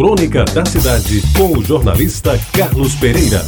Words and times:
Crônica 0.00 0.46
da 0.46 0.64
Cidade, 0.64 1.22
com 1.36 1.58
o 1.58 1.62
jornalista 1.62 2.40
Carlos 2.56 2.94
Pereira. 2.94 3.42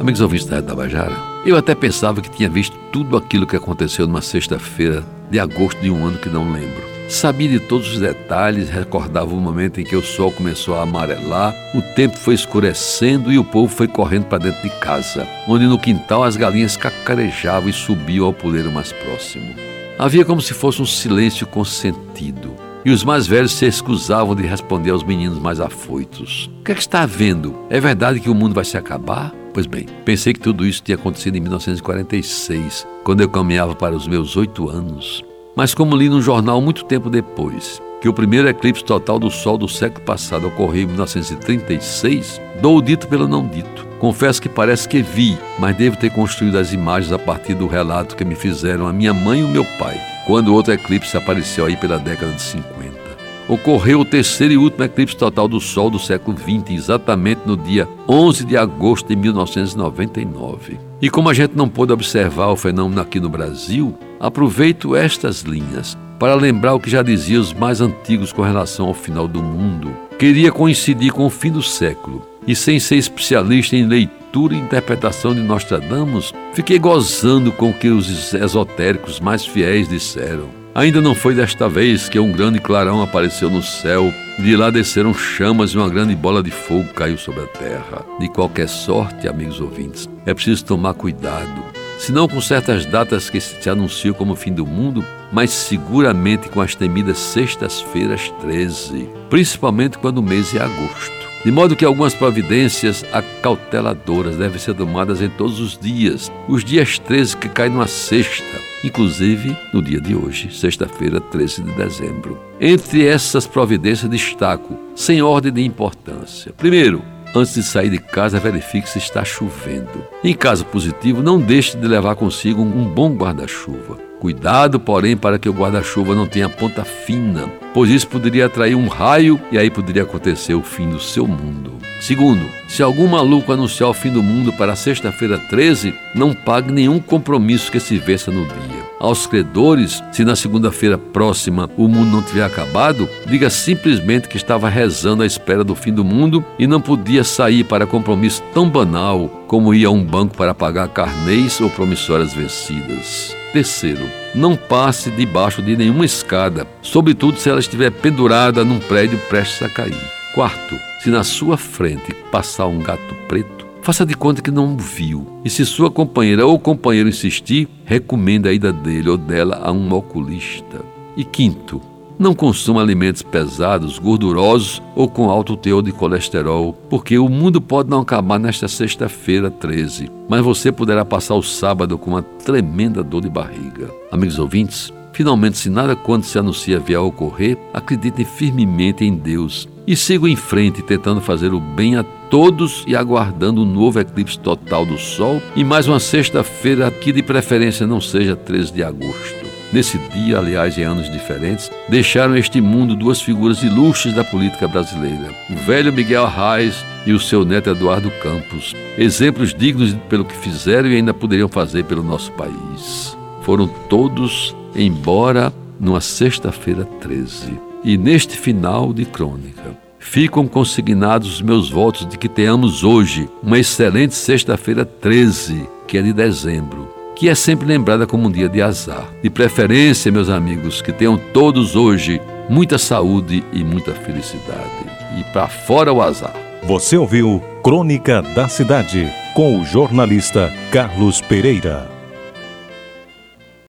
Amigos 0.00 0.20
ouvintes 0.20 0.48
da 0.48 0.60
Tabajara, 0.60 1.16
eu 1.46 1.56
até 1.56 1.72
pensava 1.72 2.20
que 2.20 2.28
tinha 2.28 2.48
visto 2.48 2.76
tudo 2.90 3.16
aquilo 3.16 3.46
que 3.46 3.54
aconteceu 3.54 4.08
numa 4.08 4.22
sexta-feira 4.22 5.04
de 5.30 5.38
agosto 5.38 5.80
de 5.80 5.88
um 5.88 6.04
ano 6.04 6.18
que 6.18 6.28
não 6.28 6.52
lembro. 6.52 6.82
Sabia 7.08 7.48
de 7.48 7.60
todos 7.60 7.92
os 7.92 8.00
detalhes, 8.00 8.68
recordava 8.68 9.32
o 9.32 9.40
momento 9.40 9.80
em 9.80 9.84
que 9.84 9.94
o 9.94 10.02
sol 10.02 10.32
começou 10.32 10.74
a 10.74 10.82
amarelar, 10.82 11.54
o 11.76 11.94
tempo 11.94 12.18
foi 12.18 12.34
escurecendo 12.34 13.30
e 13.30 13.38
o 13.38 13.44
povo 13.44 13.72
foi 13.72 13.86
correndo 13.86 14.24
para 14.24 14.42
dentro 14.42 14.62
de 14.62 14.80
casa, 14.80 15.28
onde 15.46 15.64
no 15.64 15.78
quintal 15.78 16.24
as 16.24 16.36
galinhas 16.36 16.76
cacarejavam 16.76 17.68
e 17.68 17.72
subiam 17.72 18.26
ao 18.26 18.32
puleiro 18.32 18.72
mais 18.72 18.90
próximo. 18.90 19.54
Havia 19.96 20.24
como 20.24 20.40
se 20.40 20.54
fosse 20.54 20.82
um 20.82 20.86
silêncio 20.86 21.46
consentido 21.46 22.71
e 22.84 22.90
os 22.90 23.04
mais 23.04 23.26
velhos 23.26 23.52
se 23.52 23.66
excusavam 23.66 24.34
de 24.34 24.42
responder 24.42 24.90
aos 24.90 25.02
meninos 25.02 25.38
mais 25.38 25.60
afoitos. 25.60 26.50
O 26.60 26.64
que 26.64 26.72
é 26.72 26.74
que 26.74 26.80
está 26.80 27.02
havendo? 27.02 27.54
É 27.70 27.80
verdade 27.80 28.20
que 28.20 28.30
o 28.30 28.34
mundo 28.34 28.54
vai 28.54 28.64
se 28.64 28.76
acabar? 28.76 29.32
Pois 29.52 29.66
bem, 29.66 29.86
pensei 30.04 30.32
que 30.32 30.40
tudo 30.40 30.66
isso 30.66 30.82
tinha 30.82 30.96
acontecido 30.96 31.36
em 31.36 31.40
1946, 31.40 32.86
quando 33.04 33.20
eu 33.20 33.28
caminhava 33.28 33.74
para 33.74 33.94
os 33.94 34.08
meus 34.08 34.36
oito 34.36 34.68
anos. 34.68 35.22
Mas 35.54 35.74
como 35.74 35.96
li 35.96 36.08
num 36.08 36.22
jornal 36.22 36.60
muito 36.60 36.84
tempo 36.84 37.10
depois 37.10 37.80
que 38.02 38.08
o 38.08 38.12
primeiro 38.12 38.48
eclipse 38.48 38.82
total 38.82 39.16
do 39.16 39.30
Sol 39.30 39.56
do 39.56 39.68
século 39.68 40.04
passado 40.04 40.48
ocorreu 40.48 40.82
em 40.82 40.86
1936, 40.86 42.40
dou 42.60 42.78
o 42.78 42.82
dito 42.82 43.06
pelo 43.06 43.28
não 43.28 43.46
dito. 43.46 43.86
Confesso 44.00 44.42
que 44.42 44.48
parece 44.48 44.88
que 44.88 45.00
vi, 45.00 45.38
mas 45.56 45.76
devo 45.76 45.96
ter 45.96 46.10
construído 46.10 46.58
as 46.58 46.72
imagens 46.72 47.12
a 47.12 47.18
partir 47.18 47.54
do 47.54 47.68
relato 47.68 48.16
que 48.16 48.24
me 48.24 48.34
fizeram 48.34 48.88
a 48.88 48.92
minha 48.92 49.14
mãe 49.14 49.38
e 49.38 49.44
o 49.44 49.48
meu 49.48 49.64
pai, 49.78 50.00
quando 50.26 50.54
outro 50.54 50.72
eclipse 50.72 51.16
apareceu 51.16 51.66
aí 51.66 51.76
pela 51.76 51.98
década 51.98 52.32
de 52.32 52.42
50. 52.42 53.02
Ocorreu 53.48 54.00
o 54.00 54.04
terceiro 54.04 54.54
e 54.54 54.56
último 54.56 54.84
eclipse 54.84 55.16
total 55.16 55.48
do 55.48 55.60
Sol 55.60 55.90
do 55.90 55.98
século 55.98 56.38
XX, 56.38 56.70
exatamente 56.70 57.40
no 57.44 57.56
dia 57.56 57.88
11 58.08 58.44
de 58.44 58.56
agosto 58.56 59.08
de 59.08 59.16
1999. 59.16 60.78
E 61.00 61.10
como 61.10 61.28
a 61.28 61.34
gente 61.34 61.56
não 61.56 61.68
pôde 61.68 61.92
observar 61.92 62.48
o 62.48 62.56
fenômeno 62.56 63.00
aqui 63.00 63.18
no 63.18 63.28
Brasil, 63.28 63.98
aproveito 64.20 64.94
estas 64.94 65.40
linhas 65.40 65.98
para 66.18 66.36
lembrar 66.36 66.74
o 66.74 66.80
que 66.80 66.88
já 66.88 67.02
diziam 67.02 67.42
os 67.42 67.52
mais 67.52 67.80
antigos 67.80 68.32
com 68.32 68.42
relação 68.42 68.86
ao 68.86 68.94
final 68.94 69.26
do 69.26 69.42
mundo. 69.42 69.90
Queria 70.18 70.52
coincidir 70.52 71.12
com 71.12 71.26
o 71.26 71.30
fim 71.30 71.50
do 71.50 71.62
século 71.62 72.24
e 72.46 72.54
sem 72.54 72.78
ser 72.78 72.96
especialista 72.96 73.74
em 73.74 73.86
leitura 73.86 74.21
e 74.52 74.56
interpretação 74.56 75.34
de 75.34 75.40
Nostradamus, 75.40 76.32
fiquei 76.54 76.78
gozando 76.78 77.52
com 77.52 77.68
o 77.68 77.74
que 77.74 77.88
os 77.88 78.32
esotéricos 78.32 79.20
mais 79.20 79.44
fiéis 79.44 79.88
disseram. 79.88 80.48
Ainda 80.74 81.02
não 81.02 81.14
foi 81.14 81.34
desta 81.34 81.68
vez 81.68 82.08
que 82.08 82.18
um 82.18 82.32
grande 82.32 82.58
clarão 82.58 83.02
apareceu 83.02 83.50
no 83.50 83.62
céu, 83.62 84.12
de 84.38 84.56
lá 84.56 84.70
desceram 84.70 85.12
chamas 85.12 85.72
e 85.72 85.76
uma 85.76 85.90
grande 85.90 86.16
bola 86.16 86.42
de 86.42 86.50
fogo 86.50 86.88
caiu 86.94 87.18
sobre 87.18 87.42
a 87.42 87.46
terra. 87.46 88.06
De 88.18 88.26
qualquer 88.28 88.68
sorte, 88.68 89.28
amigos 89.28 89.60
ouvintes, 89.60 90.08
é 90.24 90.32
preciso 90.32 90.64
tomar 90.64 90.94
cuidado. 90.94 91.62
Se 91.98 92.10
não 92.10 92.26
com 92.26 92.40
certas 92.40 92.86
datas 92.86 93.28
que 93.28 93.38
se 93.38 93.68
anunciam 93.68 94.14
como 94.14 94.32
o 94.32 94.36
fim 94.36 94.52
do 94.52 94.64
mundo, 94.64 95.04
mas 95.30 95.50
seguramente 95.50 96.48
com 96.48 96.62
as 96.62 96.74
temidas 96.74 97.18
sextas-feiras 97.18 98.32
13, 98.40 99.08
principalmente 99.28 99.98
quando 99.98 100.18
o 100.18 100.22
mês 100.22 100.54
é 100.54 100.62
agosto. 100.62 101.31
De 101.44 101.50
modo 101.50 101.74
que 101.74 101.84
algumas 101.84 102.14
providências 102.14 103.04
acauteladoras 103.12 104.36
devem 104.36 104.60
ser 104.60 104.74
tomadas 104.74 105.20
em 105.20 105.28
todos 105.28 105.58
os 105.58 105.76
dias, 105.76 106.30
os 106.48 106.64
dias 106.64 107.00
13 107.00 107.36
que 107.36 107.48
caem 107.48 107.72
numa 107.72 107.88
sexta, 107.88 108.60
inclusive 108.84 109.56
no 109.74 109.82
dia 109.82 110.00
de 110.00 110.14
hoje, 110.14 110.56
sexta-feira, 110.56 111.20
13 111.20 111.64
de 111.64 111.72
dezembro. 111.72 112.38
Entre 112.60 113.04
essas 113.04 113.44
providências 113.44 114.08
destaco, 114.08 114.78
sem 114.94 115.20
ordem 115.20 115.52
de 115.52 115.64
importância. 115.64 116.52
Primeiro, 116.56 117.02
Antes 117.34 117.54
de 117.54 117.62
sair 117.62 117.88
de 117.88 117.98
casa, 117.98 118.38
verifique 118.38 118.88
se 118.88 118.98
está 118.98 119.24
chovendo. 119.24 120.06
Em 120.22 120.34
caso 120.34 120.66
positivo, 120.66 121.22
não 121.22 121.40
deixe 121.40 121.76
de 121.78 121.88
levar 121.88 122.14
consigo 122.14 122.60
um 122.60 122.84
bom 122.84 123.14
guarda-chuva. 123.14 123.98
Cuidado, 124.20 124.78
porém, 124.78 125.16
para 125.16 125.38
que 125.38 125.48
o 125.48 125.52
guarda-chuva 125.52 126.14
não 126.14 126.26
tenha 126.26 126.48
ponta 126.48 126.84
fina, 126.84 127.50
pois 127.74 127.90
isso 127.90 128.06
poderia 128.06 128.46
atrair 128.46 128.76
um 128.76 128.86
raio 128.86 129.40
e 129.50 129.58
aí 129.58 129.70
poderia 129.70 130.02
acontecer 130.02 130.54
o 130.54 130.62
fim 130.62 130.90
do 130.90 131.00
seu 131.00 131.26
mundo. 131.26 131.78
Segundo, 132.00 132.44
se 132.68 132.82
algum 132.82 133.08
maluco 133.08 133.52
anunciar 133.52 133.88
o 133.88 133.94
fim 133.94 134.12
do 134.12 134.22
mundo 134.22 134.52
para 134.52 134.76
sexta-feira 134.76 135.38
13, 135.38 135.94
não 136.14 136.34
pague 136.34 136.70
nenhum 136.70 137.00
compromisso 137.00 137.72
que 137.72 137.80
se 137.80 137.98
vença 137.98 138.30
no 138.30 138.44
dia. 138.44 138.71
Aos 139.02 139.26
credores, 139.26 140.00
se 140.12 140.24
na 140.24 140.36
segunda-feira 140.36 140.96
próxima 140.96 141.68
o 141.76 141.88
mundo 141.88 142.12
não 142.12 142.22
tiver 142.22 142.44
acabado, 142.44 143.08
diga 143.26 143.50
simplesmente 143.50 144.28
que 144.28 144.36
estava 144.36 144.68
rezando 144.68 145.24
à 145.24 145.26
espera 145.26 145.64
do 145.64 145.74
fim 145.74 145.92
do 145.92 146.04
mundo 146.04 146.44
e 146.56 146.68
não 146.68 146.80
podia 146.80 147.24
sair 147.24 147.64
para 147.64 147.84
compromisso 147.84 148.40
tão 148.54 148.70
banal 148.70 149.28
como 149.48 149.74
ir 149.74 149.86
a 149.86 149.90
um 149.90 150.04
banco 150.04 150.36
para 150.36 150.54
pagar 150.54 150.86
carnês 150.86 151.60
ou 151.60 151.68
promissórias 151.68 152.32
vencidas. 152.32 153.34
Terceiro, 153.52 154.08
não 154.36 154.54
passe 154.54 155.10
debaixo 155.10 155.60
de 155.60 155.76
nenhuma 155.76 156.04
escada, 156.04 156.64
sobretudo 156.80 157.38
se 157.38 157.50
ela 157.50 157.58
estiver 157.58 157.90
pendurada 157.90 158.64
num 158.64 158.78
prédio 158.78 159.18
prestes 159.28 159.64
a 159.64 159.68
cair. 159.68 159.98
Quarto, 160.32 160.78
se 161.00 161.10
na 161.10 161.24
sua 161.24 161.56
frente 161.56 162.14
passar 162.30 162.68
um 162.68 162.78
gato 162.78 163.16
preto, 163.26 163.61
faça 163.82 164.06
de 164.06 164.14
conta 164.14 164.40
que 164.40 164.50
não 164.50 164.76
viu. 164.76 165.26
E 165.44 165.50
se 165.50 165.66
sua 165.66 165.90
companheira 165.90 166.46
ou 166.46 166.58
companheiro 166.58 167.08
insistir, 167.08 167.68
recomenda 167.84 168.48
a 168.48 168.52
ida 168.52 168.72
dele 168.72 169.10
ou 169.10 169.18
dela 169.18 169.60
a 169.62 169.72
um 169.72 169.92
oculista. 169.92 170.80
E 171.16 171.24
quinto, 171.24 171.80
não 172.18 172.34
consuma 172.34 172.80
alimentos 172.80 173.22
pesados, 173.22 173.98
gordurosos 173.98 174.80
ou 174.94 175.08
com 175.08 175.28
alto 175.28 175.56
teor 175.56 175.82
de 175.82 175.90
colesterol, 175.90 176.72
porque 176.88 177.18
o 177.18 177.28
mundo 177.28 177.60
pode 177.60 177.90
não 177.90 178.00
acabar 178.00 178.38
nesta 178.38 178.68
sexta-feira 178.68 179.50
13, 179.50 180.08
mas 180.28 180.40
você 180.40 180.70
poderá 180.70 181.04
passar 181.04 181.34
o 181.34 181.42
sábado 181.42 181.98
com 181.98 182.12
uma 182.12 182.22
tremenda 182.22 183.02
dor 183.02 183.22
de 183.22 183.28
barriga. 183.28 183.90
Amigos 184.12 184.38
ouvintes, 184.38 184.92
finalmente, 185.12 185.58
se 185.58 185.70
nada 185.70 185.94
quando 185.94 186.24
se 186.24 186.38
anuncia 186.38 186.78
vier 186.78 186.98
a 186.98 187.02
ocorrer, 187.02 187.58
acreditem 187.72 188.24
firmemente 188.24 189.04
em 189.04 189.14
Deus 189.14 189.68
e 189.86 189.96
sigam 189.96 190.28
em 190.28 190.36
frente 190.36 190.82
tentando 190.82 191.20
fazer 191.20 191.52
o 191.52 191.60
bem 191.60 191.96
a 191.96 192.04
todos 192.30 192.84
e 192.86 192.96
aguardando 192.96 193.62
um 193.62 193.66
novo 193.66 194.00
eclipse 194.00 194.38
total 194.38 194.86
do 194.86 194.98
Sol 194.98 195.42
e 195.56 195.64
mais 195.64 195.88
uma 195.88 196.00
sexta-feira 196.00 196.90
que 196.90 197.12
de 197.12 197.22
preferência 197.22 197.86
não 197.86 198.00
seja 198.00 198.36
13 198.36 198.72
de 198.72 198.82
agosto. 198.82 199.42
Nesse 199.72 199.96
dia, 199.98 200.38
aliás, 200.38 200.76
em 200.76 200.82
anos 200.82 201.10
diferentes, 201.10 201.70
deixaram 201.88 202.36
este 202.36 202.60
mundo 202.60 202.94
duas 202.94 203.22
figuras 203.22 203.62
ilustres 203.62 204.14
da 204.14 204.22
política 204.22 204.68
brasileira: 204.68 205.34
o 205.48 205.56
velho 205.64 205.92
Miguel 205.92 206.26
Arraes 206.26 206.84
e 207.06 207.12
o 207.12 207.18
seu 207.18 207.42
neto 207.42 207.70
Eduardo 207.70 208.10
Campos, 208.22 208.74
exemplos 208.98 209.54
dignos 209.54 209.94
pelo 210.10 210.26
que 210.26 210.36
fizeram 210.36 210.90
e 210.90 210.96
ainda 210.96 211.14
poderiam 211.14 211.48
fazer 211.48 211.84
pelo 211.84 212.02
nosso 212.02 212.30
país. 212.32 213.21
Foram 213.42 213.68
todos 213.88 214.54
embora 214.74 215.52
numa 215.78 216.00
sexta-feira 216.00 216.84
13. 217.00 217.58
E 217.84 217.96
neste 217.98 218.36
final 218.36 218.92
de 218.92 219.04
crônica, 219.04 219.76
ficam 219.98 220.46
consignados 220.46 221.34
os 221.34 221.42
meus 221.42 221.70
votos 221.70 222.08
de 222.08 222.16
que 222.16 222.28
tenhamos 222.28 222.84
hoje 222.84 223.28
uma 223.42 223.58
excelente 223.58 224.14
sexta-feira 224.14 224.84
13, 224.84 225.68
que 225.86 225.98
é 225.98 226.02
de 226.02 226.12
dezembro 226.12 227.02
que 227.22 227.28
é 227.28 227.36
sempre 227.36 227.68
lembrada 227.68 228.04
como 228.04 228.26
um 228.26 228.30
dia 228.32 228.48
de 228.48 228.60
azar. 228.60 229.06
De 229.22 229.30
preferência, 229.30 230.10
meus 230.10 230.28
amigos, 230.28 230.82
que 230.82 230.90
tenham 230.90 231.16
todos 231.32 231.76
hoje 231.76 232.20
muita 232.48 232.78
saúde 232.78 233.44
e 233.52 233.62
muita 233.62 233.92
felicidade. 233.92 234.86
E 235.16 235.22
para 235.32 235.46
fora 235.46 235.92
o 235.92 236.02
azar. 236.02 236.34
Você 236.64 236.96
ouviu 236.96 237.40
Crônica 237.62 238.22
da 238.22 238.48
Cidade 238.48 239.08
com 239.34 239.60
o 239.60 239.64
jornalista 239.64 240.52
Carlos 240.72 241.20
Pereira. 241.20 241.91